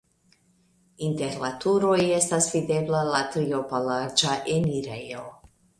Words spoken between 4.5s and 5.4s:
enirejo.